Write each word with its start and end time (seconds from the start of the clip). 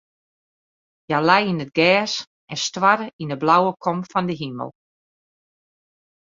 Hja 1.07 1.19
lei 1.29 1.43
yn 1.51 1.63
it 1.65 1.71
gers 1.77 2.13
en 2.53 2.59
stoarre 2.65 3.07
yn 3.21 3.31
de 3.31 3.37
blauwe 3.43 3.71
kom 3.83 3.99
fan 4.11 4.27
de 4.29 4.35
himel. 4.41 4.69